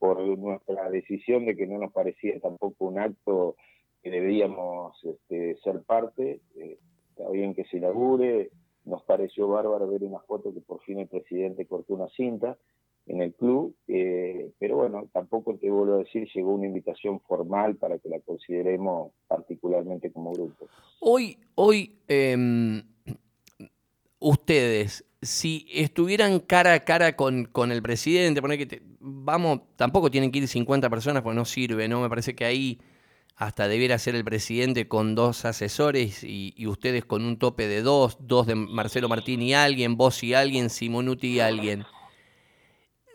por 0.00 0.20
nuestra 0.36 0.90
decisión 0.90 1.46
de 1.46 1.56
que 1.56 1.66
no 1.66 1.78
nos 1.78 1.92
parecía 1.92 2.40
tampoco 2.40 2.86
un 2.86 2.98
acto 2.98 3.54
que 4.02 4.10
deberíamos 4.10 4.98
este, 5.04 5.56
ser 5.62 5.82
parte, 5.82 6.40
eh, 6.56 6.78
está 7.10 7.30
bien 7.30 7.54
que 7.54 7.64
se 7.66 7.76
inaugure, 7.76 8.50
nos 8.84 9.02
pareció 9.04 9.46
bárbaro 9.46 9.88
ver 9.88 10.02
una 10.02 10.20
foto 10.20 10.52
que 10.52 10.60
por 10.60 10.80
fin 10.80 10.98
el 10.98 11.08
presidente 11.08 11.66
cortó 11.66 11.94
una 11.94 12.08
cinta, 12.08 12.58
en 13.06 13.22
el 13.22 13.34
club, 13.34 13.74
eh, 13.88 14.52
pero 14.58 14.76
bueno, 14.76 15.08
tampoco 15.12 15.56
te 15.56 15.70
vuelvo 15.70 15.94
a 15.94 15.98
decir, 15.98 16.28
llegó 16.32 16.54
una 16.54 16.66
invitación 16.66 17.20
formal 17.20 17.76
para 17.76 17.98
que 17.98 18.08
la 18.08 18.20
consideremos 18.20 19.12
particularmente 19.26 20.12
como 20.12 20.32
grupo. 20.32 20.68
Hoy, 21.00 21.38
hoy 21.56 21.96
em, 22.06 22.82
ustedes, 24.20 25.04
si 25.22 25.66
estuvieran 25.72 26.38
cara 26.40 26.74
a 26.74 26.80
cara 26.80 27.16
con, 27.16 27.46
con 27.46 27.72
el 27.72 27.82
presidente, 27.82 28.40
poner 28.40 28.68
que 28.68 28.82
vamos, 29.00 29.60
tampoco 29.76 30.10
tienen 30.10 30.30
que 30.30 30.38
ir 30.38 30.48
50 30.48 30.88
personas 30.88 31.22
porque 31.22 31.36
no 31.36 31.44
sirve, 31.44 31.88
¿no? 31.88 32.00
Me 32.00 32.08
parece 32.08 32.34
que 32.34 32.44
ahí 32.44 32.78
hasta 33.34 33.66
debiera 33.66 33.98
ser 33.98 34.14
el 34.14 34.24
presidente 34.24 34.86
con 34.86 35.14
dos 35.14 35.46
asesores 35.46 36.22
y, 36.22 36.52
y, 36.56 36.66
ustedes 36.66 37.06
con 37.06 37.24
un 37.24 37.38
tope 37.38 37.66
de 37.66 37.80
dos, 37.80 38.18
dos 38.20 38.46
de 38.46 38.54
Marcelo 38.54 39.08
Martín 39.08 39.40
y 39.40 39.54
alguien, 39.54 39.96
vos 39.96 40.22
y 40.22 40.34
alguien, 40.34 40.68
Simonuti 40.68 41.28
y 41.28 41.40
alguien 41.40 41.86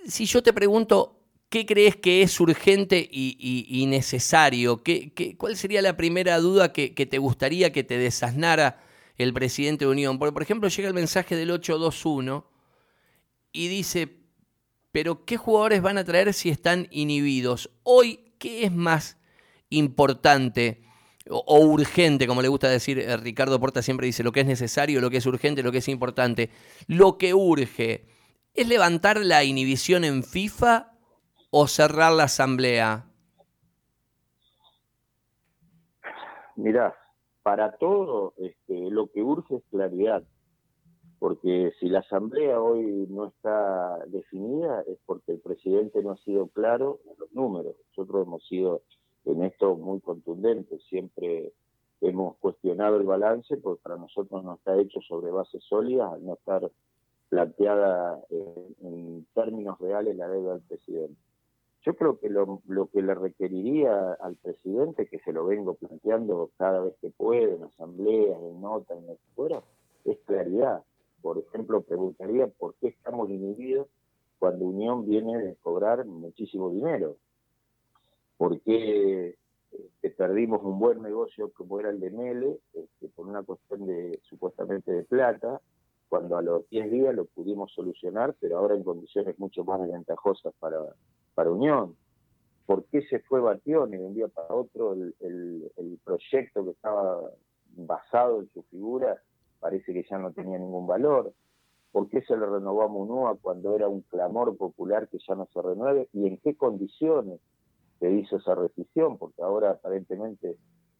si 0.08 0.26
yo 0.26 0.44
te 0.44 0.54
pregunto, 0.54 1.20
¿qué 1.50 1.66
crees 1.66 1.96
que 1.96 2.22
es 2.22 2.40
urgente 2.40 3.08
y, 3.12 3.86
necesario? 3.88 4.84
¿Qué, 4.84 5.36
cuál 5.38 5.58
sería 5.58 5.82
la 5.82 5.98
primera 5.98 6.40
duda 6.40 6.72
que, 6.72 6.90
te 6.90 7.18
gustaría 7.18 7.72
que 7.72 7.84
te 7.84 7.98
desasnara 7.98 8.84
el 9.18 9.34
presidente 9.34 9.86
de 9.86 9.92
Unión? 9.92 10.20
Porque, 10.20 10.34
por 10.34 10.42
ejemplo, 10.42 10.70
llega 10.70 10.88
el 10.88 10.94
mensaje 10.94 11.36
del 11.36 11.52
821 11.52 12.46
y 13.52 13.68
dice, 13.68 14.18
pero 14.92 15.26
¿qué 15.26 15.38
jugadores 15.38 15.82
van 15.82 15.98
a 15.98 16.04
traer 16.04 16.34
si 16.34 16.50
están 16.50 16.88
inhibidos? 16.92 17.72
Hoy, 17.84 18.20
¿qué 18.38 18.66
es 18.66 18.72
más 18.72 19.18
importante? 19.70 20.82
O, 21.28 21.60
urgente, 21.60 22.28
como 22.28 22.44
le 22.44 22.50
gusta 22.50 22.70
decir 22.70 23.00
eh, 23.00 23.18
Ricardo 23.18 23.60
Porta, 23.60 23.82
siempre 23.82 24.06
dice 24.06 24.22
lo 24.22 24.32
que 24.32 24.42
es 24.42 24.46
necesario, 24.46 25.02
lo 25.02 25.10
que 25.10 25.18
es 25.18 25.26
urgente, 25.26 25.64
lo 25.64 25.72
que 25.72 25.80
es 25.80 25.88
importante. 25.88 26.52
Lo 26.86 27.18
que 27.18 27.34
urge 27.34 28.06
¿Es 28.56 28.70
levantar 28.70 29.18
la 29.18 29.44
inhibición 29.44 30.06
en 30.06 30.24
FIFA 30.24 30.94
o 31.52 31.68
cerrar 31.68 32.14
la 32.14 32.24
asamblea? 32.24 33.06
Mirá, 36.56 36.96
para 37.44 37.76
todo 37.78 38.34
este, 38.38 38.90
lo 38.92 39.12
que 39.12 39.22
urge 39.22 39.58
es 39.58 39.64
claridad, 39.70 40.24
porque 41.20 41.74
si 41.82 41.90
la 41.90 42.00
asamblea 42.00 42.62
hoy 42.62 43.08
no 43.10 43.28
está 43.28 43.98
definida 44.08 44.86
es 44.88 45.00
porque 45.06 45.34
el 45.34 45.40
presidente 45.40 46.02
no 46.02 46.12
ha 46.12 46.18
sido 46.18 46.48
claro 46.48 47.02
en 47.12 47.20
los 47.20 47.32
números. 47.34 47.76
Nosotros 47.90 48.26
hemos 48.26 48.48
sido 48.48 48.84
en 49.26 49.44
esto 49.44 49.76
muy 49.76 50.00
contundentes, 50.00 50.82
siempre 50.88 51.52
hemos 52.00 52.38
cuestionado 52.38 52.96
el 52.96 53.04
balance, 53.04 53.58
porque 53.58 53.82
para 53.84 53.98
nosotros 53.98 54.46
no 54.46 54.56
está 54.56 54.80
hecho 54.80 55.02
sobre 55.02 55.30
bases 55.30 55.62
sólidas, 55.66 56.22
no 56.22 56.36
estar 56.36 56.72
planteada 57.30 58.22
en 58.30 59.26
términos 59.34 59.80
reales 59.80 60.16
la 60.16 60.28
deuda 60.28 60.54
del 60.54 60.62
presidente. 60.62 61.20
Yo 61.86 61.96
creo 61.96 62.20
que 62.20 62.30
lo, 62.30 62.62
que 62.92 63.02
le 63.02 63.14
requeriría 63.14 64.14
al 64.14 64.36
presidente, 64.38 65.08
que 65.08 65.20
se 65.20 65.32
lo 65.32 65.46
vengo 65.46 65.76
planteando 65.76 66.50
cada 66.58 66.82
vez 66.82 66.96
que 67.00 67.12
puede, 67.12 67.56
en 67.56 67.64
asambleas, 67.64 68.42
en 68.42 68.60
notas, 68.60 68.98
en 68.98 69.06
lo 69.06 69.14
que 69.14 69.28
fuera, 69.36 69.64
es 70.04 70.18
claridad. 70.26 70.84
Por 71.22 71.38
ejemplo, 71.38 71.82
preguntaría 71.82 72.48
por 72.48 72.74
qué 72.76 72.88
estamos 72.88 73.30
inhibidos 73.30 73.88
cuando 74.40 74.66
Unión 74.66 75.06
viene 75.06 75.38
de 75.38 75.56
cobrar 75.58 76.06
muchísimo 76.06 76.72
dinero. 76.72 77.18
¿Por 78.38 78.60
qué 78.62 79.36
este, 79.72 80.10
perdimos 80.10 80.64
un 80.64 80.80
buen 80.80 81.02
negocio 81.02 81.52
como 81.54 81.80
era 81.80 81.90
el 81.90 82.00
de 82.00 82.12
Mele, 82.12 82.60
este, 82.74 83.10
por 83.10 83.28
una 83.28 83.44
cuestión 83.44 83.86
de 83.86 84.20
supuestamente 84.24 84.92
de 84.92 85.04
plata, 85.04 85.62
cuando 86.16 86.38
a 86.38 86.42
los 86.42 86.70
10 86.70 86.92
días 86.92 87.14
lo 87.14 87.26
pudimos 87.26 87.74
solucionar, 87.74 88.34
pero 88.40 88.58
ahora 88.58 88.74
en 88.74 88.86
condiciones 88.86 89.38
mucho 89.38 89.66
más 89.66 89.82
desventajosas 89.82 90.54
para, 90.60 90.80
para 91.34 91.52
Unión. 91.52 91.98
¿Por 92.66 92.86
qué 92.86 93.02
se 93.08 93.20
fue 93.20 93.42
Batión 93.42 93.94
y 93.94 93.98
de 93.98 94.06
un 94.06 94.14
día 94.14 94.30
para 94.30 94.48
otro 94.56 94.94
el, 94.94 95.14
el, 95.20 96.00
proyecto 96.06 96.64
que 96.64 96.72
estaba 96.72 97.20
basado 97.76 98.40
en 98.40 98.50
su 98.54 98.64
figura 98.64 99.22
parece 99.60 99.92
que 99.92 100.06
ya 100.10 100.18
no 100.18 100.32
tenía 100.32 100.58
ningún 100.58 100.88
valor? 100.88 101.34
¿Por 101.92 102.08
qué 102.08 102.22
se 102.22 102.38
le 102.38 102.46
renovó 102.46 102.84
a 102.84 102.88
Munúa 102.88 103.38
cuando 103.42 103.76
era 103.76 103.90
un 103.90 104.00
clamor 104.04 104.56
popular 104.56 105.10
que 105.10 105.18
ya 105.28 105.36
no 105.36 105.50
se 105.54 105.62
renueve? 105.62 106.08
¿Y 106.14 106.28
en 106.28 106.38
qué 106.38 106.56
condiciones 106.56 107.42
se 108.00 108.10
hizo 108.10 108.38
esa 108.38 108.56
rescisión? 108.56 109.18
Porque 109.18 109.42
ahora 109.42 109.72
aparentemente 109.72 110.56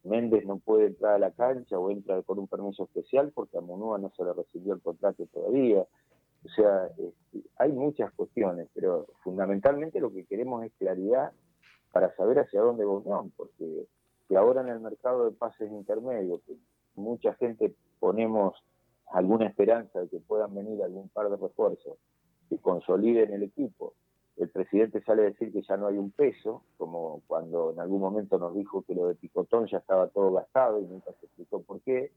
Méndez 0.06 0.46
no 0.46 0.58
puede 0.58 0.86
entrar 0.86 1.14
a 1.14 1.18
la 1.18 1.30
cancha 1.32 1.78
o 1.78 1.90
entra 1.90 2.22
con 2.22 2.38
un 2.38 2.48
permiso 2.48 2.84
especial 2.84 3.32
porque 3.34 3.58
a 3.58 3.60
Munúa 3.60 3.98
no 3.98 4.10
se 4.16 4.24
le 4.24 4.32
recibió 4.32 4.74
el 4.74 4.80
contrato 4.80 5.26
todavía. 5.26 5.86
O 6.44 6.48
sea, 6.48 6.86
este, 6.96 7.48
hay 7.58 7.72
muchas 7.72 8.12
cuestiones, 8.12 8.68
pero 8.74 9.06
fundamentalmente 9.22 10.00
lo 10.00 10.12
que 10.12 10.24
queremos 10.24 10.64
es 10.64 10.72
claridad 10.78 11.32
para 11.92 12.14
saber 12.14 12.38
hacia 12.38 12.60
dónde 12.60 12.84
va 12.84 12.92
Unión, 12.92 13.32
porque 13.36 13.86
que 14.28 14.36
ahora 14.36 14.60
en 14.60 14.68
el 14.68 14.80
mercado 14.80 15.24
de 15.24 15.32
pases 15.32 15.70
intermedios, 15.70 16.40
que 16.46 16.56
mucha 16.94 17.34
gente 17.34 17.74
ponemos 18.00 18.54
alguna 19.06 19.46
esperanza 19.46 20.00
de 20.00 20.08
que 20.08 20.18
puedan 20.18 20.54
venir 20.54 20.82
algún 20.82 21.08
par 21.08 21.30
de 21.30 21.36
refuerzos 21.36 21.96
que 22.48 22.58
consoliden 22.58 23.32
el 23.32 23.44
equipo, 23.44 23.94
el 24.36 24.48
presidente 24.50 25.02
sale 25.02 25.22
a 25.22 25.26
decir 25.26 25.52
que 25.52 25.62
ya 25.62 25.76
no 25.76 25.86
hay 25.86 25.96
un 25.96 26.10
peso, 26.10 26.62
como 26.76 27.22
cuando 27.26 27.72
en 27.72 27.80
algún 27.80 28.00
momento 28.00 28.38
nos 28.38 28.54
dijo 28.54 28.82
que 28.82 28.94
lo 28.94 29.08
de 29.08 29.14
Picotón 29.14 29.66
ya 29.66 29.78
estaba 29.78 30.08
todo 30.08 30.32
gastado 30.32 30.80
y 30.80 30.84
nunca 30.84 31.12
se 31.18 31.26
explicó 31.26 31.62
por 31.62 31.80
qué. 31.80 32.12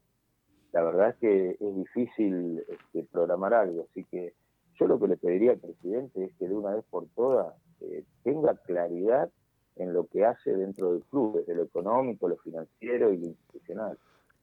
La 0.72 0.82
verdad 0.82 1.10
es 1.10 1.16
que 1.16 1.50
es 1.58 1.76
difícil 1.76 2.64
este, 2.68 3.04
programar 3.10 3.54
algo, 3.54 3.86
así 3.90 4.04
que 4.04 4.34
yo 4.78 4.86
lo 4.86 5.00
que 5.00 5.08
le 5.08 5.16
pediría 5.16 5.52
al 5.52 5.58
presidente 5.58 6.24
es 6.24 6.34
que 6.34 6.46
de 6.46 6.54
una 6.54 6.74
vez 6.74 6.84
por 6.90 7.06
todas 7.14 7.54
eh, 7.80 8.04
tenga 8.22 8.54
claridad 8.54 9.30
en 9.76 9.94
lo 9.94 10.06
que 10.06 10.24
hace 10.26 10.54
dentro 10.54 10.92
del 10.92 11.02
club, 11.04 11.38
desde 11.38 11.54
lo 11.54 11.62
económico, 11.62 12.28
lo 12.28 12.36
financiero 12.36 13.12
y 13.12 13.18
lo 13.18 13.26
institucional. 13.26 13.98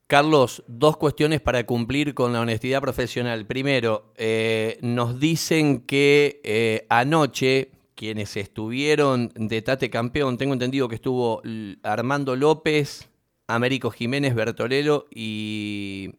Carlos, 0.07 0.63
dos 0.67 0.95
cuestiones 0.95 1.41
para 1.41 1.65
cumplir 1.65 2.13
con 2.13 2.31
la 2.31 2.39
honestidad 2.39 2.79
profesional. 2.79 3.45
Primero, 3.45 4.13
eh, 4.15 4.79
nos 4.81 5.19
dicen 5.19 5.81
que 5.81 6.39
eh, 6.45 6.85
anoche 6.87 7.71
quienes 7.93 8.37
estuvieron 8.37 9.33
de 9.35 9.61
Tate 9.61 9.89
Campeón, 9.89 10.37
tengo 10.37 10.53
entendido 10.53 10.87
que 10.87 10.95
estuvo 10.95 11.41
Armando 11.83 12.37
López, 12.37 13.09
Américo 13.47 13.91
Jiménez, 13.91 14.33
Bertolero 14.33 15.07
y, 15.13 16.11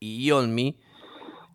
y 0.00 0.24
Yolmi, 0.24 0.78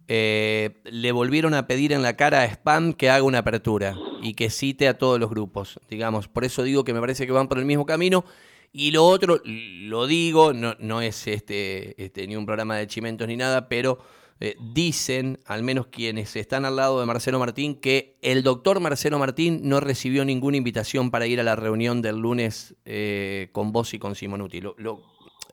eh, 0.07 0.81
le 0.83 1.11
volvieron 1.11 1.55
a 1.55 1.65
pedir 1.65 1.91
en 1.93 2.03
la 2.03 2.15
cara 2.15 2.41
a 2.41 2.45
Spam 2.45 2.93
que 2.93 3.09
haga 3.09 3.23
una 3.23 3.39
apertura 3.39 3.95
y 4.21 4.35
que 4.35 4.51
cite 4.51 4.87
a 4.87 4.97
todos 4.97 5.19
los 5.19 5.31
grupos, 5.31 5.79
digamos. 5.89 6.27
Por 6.27 6.45
eso 6.45 6.61
digo 6.61 6.83
que 6.83 6.93
me 6.93 6.99
parece 6.99 7.25
que 7.25 7.31
van 7.31 7.47
por 7.47 7.57
el 7.57 7.65
mismo 7.65 7.87
camino. 7.87 8.25
Y 8.71 8.91
lo 8.91 9.05
otro, 9.05 9.41
lo 9.43 10.05
digo, 10.05 10.53
no, 10.53 10.75
no 10.79 11.01
es 11.01 11.27
este, 11.27 12.01
este, 12.03 12.27
ni 12.27 12.35
un 12.35 12.45
programa 12.45 12.77
de 12.77 12.87
chimentos 12.87 13.27
ni 13.27 13.35
nada, 13.35 13.67
pero 13.67 13.99
eh, 14.41 14.55
dicen, 14.73 15.39
al 15.45 15.63
menos 15.63 15.87
quienes 15.87 16.35
están 16.35 16.63
al 16.63 16.77
lado 16.77 16.99
de 16.99 17.05
Marcelo 17.05 17.39
Martín, 17.39 17.75
que 17.75 18.17
el 18.21 18.41
doctor 18.43 18.79
Marcelo 18.79 19.19
Martín 19.19 19.61
no 19.63 19.79
recibió 19.79 20.23
ninguna 20.23 20.57
invitación 20.57 21.11
para 21.11 21.27
ir 21.27 21.39
a 21.39 21.43
la 21.43 21.55
reunión 21.55 22.01
del 22.01 22.19
lunes 22.19 22.75
eh, 22.85 23.49
con 23.51 23.73
vos 23.73 23.93
y 23.93 23.99
con 23.99 24.15
Simonuti. 24.15 24.61
Lo, 24.61 24.75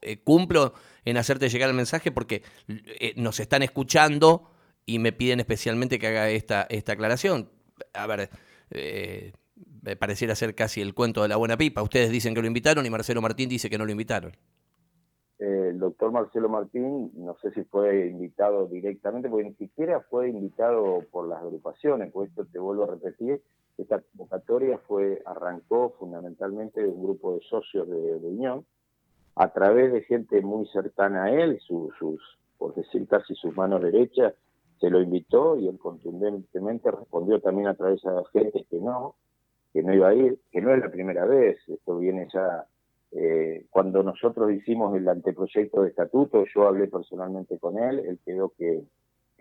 eh, 0.02 0.18
cumplo 0.18 0.74
en 1.04 1.16
hacerte 1.16 1.48
llegar 1.48 1.70
el 1.70 1.74
mensaje 1.74 2.12
porque 2.12 2.42
nos 3.16 3.40
están 3.40 3.62
escuchando 3.62 4.50
y 4.84 4.98
me 4.98 5.12
piden 5.12 5.40
especialmente 5.40 5.98
que 5.98 6.06
haga 6.06 6.30
esta, 6.30 6.66
esta 6.68 6.92
aclaración. 6.92 7.50
A 7.92 8.06
ver, 8.06 8.30
pareciera 9.94 10.34
ser 10.34 10.56
casi 10.56 10.80
el 10.80 10.94
cuento 10.94 11.22
de 11.22 11.28
la 11.28 11.36
buena 11.36 11.56
pipa. 11.56 11.82
Ustedes 11.82 12.10
dicen 12.10 12.34
que 12.34 12.40
lo 12.40 12.48
invitaron 12.48 12.84
y 12.84 12.90
Marcelo 12.90 13.22
Martín 13.22 13.48
dice 13.48 13.70
que 13.70 13.78
no 13.78 13.84
lo 13.84 13.92
invitaron 13.92 14.32
el 15.76 15.80
doctor 15.80 16.10
Marcelo 16.10 16.48
Martín, 16.48 17.10
no 17.14 17.36
sé 17.42 17.50
si 17.52 17.62
fue 17.64 18.06
invitado 18.06 18.66
directamente, 18.66 19.28
porque 19.28 19.50
ni 19.50 19.54
siquiera 19.54 20.00
fue 20.08 20.30
invitado 20.30 21.04
por 21.10 21.28
las 21.28 21.42
agrupaciones, 21.42 22.10
por 22.12 22.26
esto 22.26 22.46
te 22.46 22.58
vuelvo 22.58 22.84
a 22.84 22.92
repetir, 22.92 23.42
esta 23.76 24.00
convocatoria 24.00 24.78
fue, 24.86 25.22
arrancó 25.26 25.94
fundamentalmente 25.98 26.80
de 26.80 26.88
un 26.88 27.02
grupo 27.02 27.34
de 27.34 27.42
socios 27.42 27.86
de, 27.88 28.14
Unión, 28.26 28.64
a 29.34 29.52
través 29.52 29.92
de 29.92 30.02
gente 30.02 30.40
muy 30.40 30.66
cercana 30.68 31.24
a 31.24 31.30
él, 31.30 31.60
sus, 31.60 31.92
por 32.56 32.74
decir 32.74 33.06
casi 33.06 33.34
sus 33.34 33.54
manos 33.54 33.82
derechas, 33.82 34.32
se 34.80 34.88
lo 34.88 35.02
invitó 35.02 35.58
y 35.58 35.68
él 35.68 35.78
contundentemente 35.78 36.90
respondió 36.90 37.40
también 37.40 37.68
a 37.68 37.74
través 37.74 38.00
de 38.02 38.40
gente 38.40 38.66
que 38.70 38.78
no, 38.78 39.14
que 39.76 39.82
no 39.82 39.92
iba 39.92 40.08
a 40.08 40.14
ir, 40.14 40.38
que 40.50 40.62
no 40.62 40.72
es 40.72 40.80
la 40.80 40.90
primera 40.90 41.26
vez, 41.26 41.58
esto 41.68 41.98
viene 41.98 42.26
ya 42.32 42.64
eh, 43.12 43.66
cuando 43.68 44.02
nosotros 44.02 44.50
hicimos 44.50 44.96
el 44.96 45.06
anteproyecto 45.06 45.82
de 45.82 45.90
estatuto, 45.90 46.46
yo 46.54 46.66
hablé 46.66 46.88
personalmente 46.88 47.58
con 47.58 47.78
él, 47.78 47.98
él 47.98 48.18
quedó 48.24 48.54
que 48.56 48.84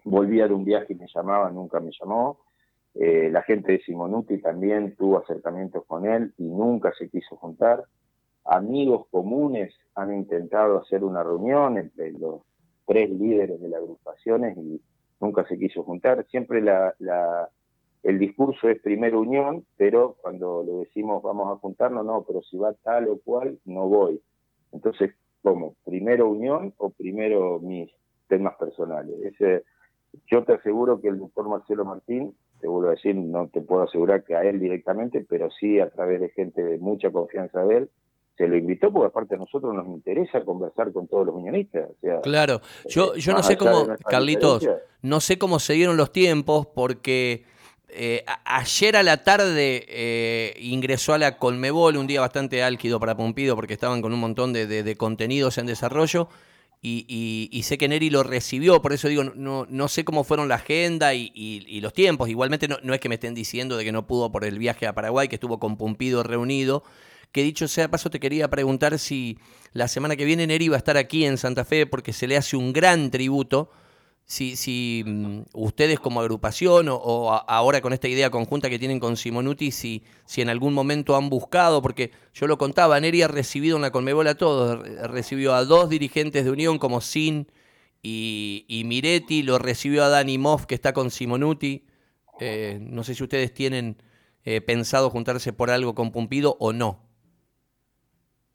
volvía 0.04 0.50
de 0.50 0.54
un 0.54 0.66
viaje 0.66 0.92
y 0.92 0.98
me 0.98 1.08
llamaba, 1.08 1.50
nunca 1.52 1.80
me 1.80 1.92
llamó. 1.98 2.42
Eh, 2.96 3.30
la 3.32 3.44
gente 3.44 3.72
de 3.72 3.80
Simonuti 3.80 4.40
también 4.40 4.98
tuvo 4.98 5.20
acercamientos 5.20 5.86
con 5.86 6.06
él 6.06 6.34
y 6.38 6.50
nunca 6.50 6.92
se 7.00 7.08
quiso 7.10 7.38
juntar. 7.38 7.86
Amigos 8.44 9.08
comunes 9.12 9.74
han 9.96 10.14
intentado 10.14 10.80
hacer 10.80 11.06
una 11.06 11.24
reunión 11.24 11.78
entre 11.78 12.12
los 12.12 12.42
tres 12.86 13.10
líderes 13.10 13.62
de 13.62 13.70
las 13.70 13.80
agrupaciones 13.80 14.58
y 14.58 14.82
nunca 15.22 15.48
se 15.48 15.58
quiso 15.58 15.84
juntar. 15.84 16.26
Siempre 16.30 16.62
la, 16.62 16.94
el 18.06 18.20
discurso 18.20 18.70
es 18.70 18.80
primera 18.82 19.18
unión, 19.18 19.66
pero 19.78 20.16
cuando 20.22 20.64
le 20.64 20.74
decimos 20.74 21.24
vamos 21.24 21.52
a 21.52 21.60
juntarnos, 21.60 22.06
no, 22.06 22.24
pero 22.26 22.44
si 22.44 22.56
va 22.56 22.74
tal 22.84 23.10
o 23.10 23.18
cual, 23.18 23.58
no 23.66 23.88
voy. 23.88 24.22
Entonces, 24.72 25.16
¿cómo? 25.42 25.76
¿Primero 25.84 26.30
unión 26.30 26.74
o 26.78 26.92
primero 26.92 27.60
mis 27.60 27.92
temas 28.28 28.56
personales? 28.58 29.16
Ese, 29.24 29.64
yo 30.28 30.44
te 30.44 30.54
aseguro 30.54 31.02
que 31.02 31.08
el 31.08 31.18
doctor 31.18 31.50
Marcelo 31.50 31.84
Martín, 31.84 32.36
te 32.62 32.68
vuelvo 32.68 32.90
a 32.90 32.92
decir, 32.92 33.16
no 33.16 33.48
te 33.48 33.62
puedo 33.62 33.82
asegurar 33.82 34.24
que 34.24 34.36
a 34.36 34.44
él 34.44 34.60
directamente, 34.60 35.26
pero 35.28 35.50
sí 35.60 35.80
a 35.80 35.90
través 35.90 36.22
de 36.22 36.30
gente 36.30 36.64
de 36.64 36.78
mucha 36.78 37.10
confianza 37.10 37.64
de 37.66 37.78
él, 37.78 37.90
se 38.38 38.48
lo 38.48 38.56
invitó 38.56 38.92
porque 38.92 39.08
aparte 39.08 39.34
a 39.34 39.40
nosotros 39.40 39.74
nos 39.74 39.88
interesa 39.88 40.46
conversar 40.46 40.94
con 40.94 41.08
todos 41.08 41.26
los 41.26 41.36
unionistas. 41.36 41.90
claro, 42.22 42.62
yo, 42.88 43.16
yo 43.16 43.34
no 43.34 43.42
sé 43.42 43.58
cómo, 43.58 43.88
Carlitos, 44.08 44.70
no 45.02 45.20
sé 45.22 45.40
cómo 45.40 45.58
se 45.58 45.74
dieron 45.74 45.98
los 45.98 46.12
tiempos 46.12 46.68
porque 46.68 47.55
eh, 47.90 48.26
ayer 48.44 48.98
a 48.98 49.04
la 49.04 49.24
tarde 49.24 49.86
eh, 49.88 50.58
ingresó 50.60 51.14
a 51.14 51.18
la 51.18 51.38
Colmebol, 51.38 51.98
un 51.98 52.08
día 52.08 52.20
bastante 52.20 52.62
álgido 52.64 53.00
para 53.00 53.16
Pompido 53.16 53.56
porque 53.56 53.74
estaban 53.74 54.02
con 54.02 54.14
un 54.14 54.20
montón 54.20 54.54
de, 54.54 54.96
contenidos 54.98 55.58
en 55.58 55.66
desarrollo. 55.66 56.30
Y, 56.88 57.62
sé 57.64 57.80
que 57.80 57.88
Neri 57.88 58.12
lo 58.12 58.22
recibió, 58.22 58.80
por 58.80 58.94
eso 58.94 59.08
digo, 59.08 59.24
no, 59.24 59.66
no 59.68 59.88
sé 59.88 60.06
cómo 60.06 60.24
fueron 60.24 60.48
la 60.48 60.56
agenda 60.56 61.16
y, 61.16 61.80
los 61.82 61.94
tiempos. 61.94 62.30
Igualmente 62.30 62.68
no, 62.68 62.94
es 62.94 63.00
que 63.00 63.10
me 63.10 63.16
estén 63.16 63.34
diciendo 63.34 63.78
de 63.78 63.84
que 63.84 63.92
no 63.92 64.06
pudo 64.06 64.32
por 64.32 64.46
el 64.46 64.60
viaje 64.60 64.86
a 64.86 64.94
Paraguay, 64.94 65.28
que 65.28 65.36
estuvo 65.36 65.60
con 65.60 65.78
Pompido 65.78 66.22
reunido. 66.22 66.84
Que 67.32 67.44
dicho 67.44 67.68
sea 67.68 67.90
paso, 67.90 68.10
te 68.10 68.20
quería 68.20 68.50
preguntar 68.50 69.00
si 69.00 69.40
la 69.74 69.88
semana 69.88 70.16
que 70.16 70.26
viene 70.26 70.48
Neri 70.48 70.70
va 70.70 70.76
a 70.76 70.78
estar 70.78 70.98
aquí 70.98 71.26
en 71.26 71.38
Santa 71.38 71.66
Fe 71.66 71.86
porque 71.86 72.14
se 72.14 72.28
le 72.28 72.38
hace 72.38 72.56
un 72.56 72.72
gran 72.72 73.10
tributo 73.10 73.72
si, 74.26 74.56
si 74.56 75.04
mm, 75.06 75.42
ustedes 75.54 76.00
como 76.00 76.20
agrupación 76.20 76.88
o, 76.90 77.32
ahora 77.48 77.82
con 77.82 77.94
esta 77.94 78.08
idea 78.08 78.32
conjunta 78.32 78.70
que 78.70 78.80
tienen 78.80 79.00
con 79.00 79.18
Simonuti, 79.18 79.72
si, 79.72 80.04
si 80.26 80.42
en 80.42 80.50
algún 80.50 80.74
momento 80.74 81.16
han 81.16 81.30
buscado, 81.30 81.82
porque 81.82 82.12
yo 82.34 82.48
lo 82.48 82.58
contaba, 82.58 83.00
Neri 83.00 83.22
ha 83.22 83.28
recibido 83.28 83.76
en 83.76 83.84
la 83.84 83.92
Conmebol 83.92 84.28
a 84.28 84.36
todos, 84.36 84.80
recibió 85.10 85.54
a 85.54 85.64
dos 85.64 85.90
dirigentes 85.90 86.44
de 86.44 86.52
Unión 86.52 86.80
como 86.80 87.02
Sin 87.02 87.48
y, 88.02 88.84
Miretti, 88.86 89.42
lo 89.42 89.58
recibió 89.58 90.04
a 90.04 90.10
Dani 90.10 90.38
Moff 90.38 90.66
que 90.66 90.76
está 90.76 90.94
con 90.94 91.10
Simonuti. 91.10 91.88
Eh, 92.40 92.78
no 92.80 93.04
sé 93.04 93.16
si 93.16 93.24
ustedes 93.24 93.54
tienen 93.54 93.98
eh, 94.44 94.62
pensado 94.62 95.10
juntarse 95.10 95.54
por 95.54 95.72
algo 95.72 95.96
con 95.96 96.12
Pumpido 96.12 96.56
o 96.60 96.72
no. 96.72 97.05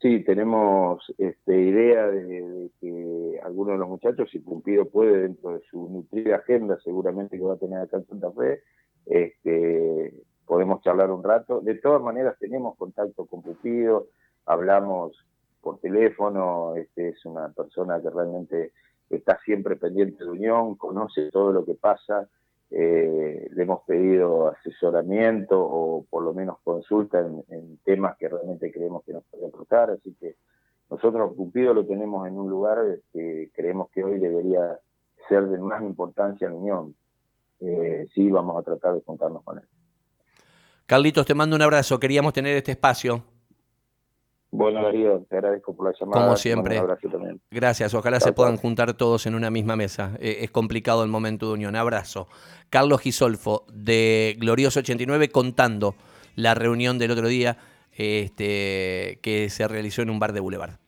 Sí, 0.00 0.24
tenemos 0.24 1.04
este, 1.18 1.60
idea 1.60 2.06
de, 2.06 2.70
que 2.80 3.38
algunos 3.44 3.74
de 3.74 3.78
los 3.80 3.88
muchachos, 3.88 4.30
si 4.30 4.38
Pumpido 4.38 4.86
puede, 4.86 5.22
dentro 5.22 5.52
de 5.52 5.60
su 5.70 5.90
nutrida 5.90 6.36
agenda, 6.36 6.78
seguramente 6.82 7.36
que 7.36 7.44
va 7.44 7.54
a 7.54 7.58
tener 7.58 7.80
acá 7.80 7.98
en 7.98 8.06
Santa 8.06 8.32
Fe, 8.32 8.62
este, 9.04 10.14
podemos 10.46 10.80
charlar 10.82 11.10
un 11.10 11.22
rato. 11.22 11.60
De 11.60 11.74
todas 11.74 12.00
maneras, 12.00 12.36
tenemos 12.38 12.78
contacto 12.78 13.26
con 13.26 13.42
Pumpido, 13.42 14.08
hablamos 14.46 15.12
por 15.60 15.80
teléfono, 15.80 16.76
este, 16.76 17.10
es 17.10 17.24
una 17.26 17.50
persona 17.50 18.00
que 18.00 18.08
realmente 18.08 18.72
está 19.10 19.38
siempre 19.44 19.76
pendiente 19.76 20.24
de 20.24 20.30
Unión, 20.30 20.76
conoce 20.76 21.30
todo 21.30 21.52
lo 21.52 21.66
que 21.66 21.74
pasa, 21.74 22.26
eh, 22.70 23.48
le 23.52 23.62
hemos 23.62 23.82
pedido 23.82 24.48
asesoramiento 24.48 25.60
o 25.60 26.04
por 26.08 26.22
lo 26.22 26.32
menos 26.32 26.58
consulta 26.62 27.18
en, 27.18 27.78
temas 27.84 28.16
que 28.16 28.28
realmente 28.28 28.70
creemos 28.70 29.02
que 29.04 29.12
nos 29.12 29.24
puede 29.24 29.46
aportar, 29.46 29.90
así 29.90 30.14
que 30.20 30.36
nosotros 30.88 31.34
Cupido 31.36 31.74
lo 31.74 31.84
tenemos 31.84 32.26
en 32.28 32.38
un 32.38 32.48
lugar 32.48 32.78
que 33.12 33.50
creemos 33.54 33.90
que 33.90 34.04
hoy 34.04 34.18
debería 34.18 34.78
ser 35.28 35.46
de 35.46 35.58
más 35.58 35.82
importancia 35.82 36.48
en 36.48 36.54
Unión. 36.54 36.94
Eh, 37.60 38.06
sí, 38.14 38.30
vamos 38.30 38.56
a 38.58 38.62
tratar 38.62 38.94
de 38.94 39.02
contarnos 39.02 39.42
con 39.44 39.58
él. 39.58 39.64
Carlitos, 40.86 41.24
te 41.24 41.34
mando 41.34 41.54
un 41.54 41.62
abrazo. 41.62 42.00
Queríamos 42.00 42.32
tener 42.32 42.56
este 42.56 42.72
espacio. 42.72 43.22
Bueno, 44.52 44.82
Darío, 44.82 45.24
te 45.28 45.36
agradezco 45.36 45.74
por 45.74 45.86
la 45.86 45.94
llamada. 45.98 46.24
Como 46.24 46.36
siempre. 46.36 46.82
Gracias. 47.50 47.94
Ojalá 47.94 48.18
se 48.18 48.32
puedan 48.32 48.56
juntar 48.56 48.94
todos 48.94 49.26
en 49.26 49.34
una 49.34 49.50
misma 49.50 49.76
mesa. 49.76 50.16
Eh, 50.18 50.38
es 50.40 50.50
complicado 50.50 51.04
el 51.04 51.08
momento 51.08 51.46
de 51.48 51.54
unión. 51.54 51.76
Abrazo. 51.76 52.26
Carlos 52.68 53.00
Gisolfo, 53.00 53.64
de 53.72 54.36
Glorioso 54.38 54.80
89, 54.80 55.28
contando 55.28 55.94
la 56.34 56.54
reunión 56.54 56.98
del 56.98 57.12
otro 57.12 57.28
día 57.28 57.58
este, 57.92 59.18
que 59.22 59.48
se 59.50 59.68
realizó 59.68 60.02
en 60.02 60.10
un 60.10 60.18
bar 60.18 60.32
de 60.32 60.40
Boulevard. 60.40 60.78